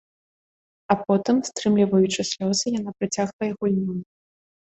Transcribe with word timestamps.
А 0.93 0.95
потым, 1.07 1.41
стрымліваючы 1.49 2.21
слёзы, 2.31 2.67
яна 2.79 2.91
працягвае 3.01 3.51
гульню. 3.61 3.97